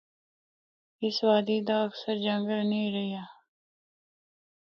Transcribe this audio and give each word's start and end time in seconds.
اس 1.03 1.17
وادی 1.27 1.57
دا 1.67 1.77
اکثر 1.87 2.15
جنگل 2.25 2.59
نیں 2.71 2.87
رہیا۔ 2.95 3.23